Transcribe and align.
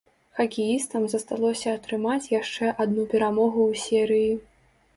Хакеістам 0.37 1.03
засталося 1.13 1.75
атрымаць 1.77 2.31
яшчэ 2.39 2.73
адну 2.85 3.07
перамогу 3.15 3.61
ў 3.71 3.73
серыі. 3.87 4.31